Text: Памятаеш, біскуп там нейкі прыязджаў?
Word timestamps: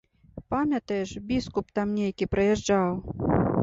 Памятаеш, 0.53 1.13
біскуп 1.33 1.71
там 1.79 1.95
нейкі 2.01 2.33
прыязджаў? 2.35 2.89